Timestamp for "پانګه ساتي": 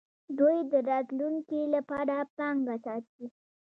2.37-3.25